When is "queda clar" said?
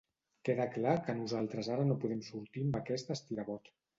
0.47-0.93